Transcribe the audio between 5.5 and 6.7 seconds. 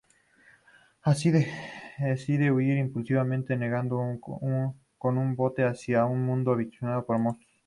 hacia un mundo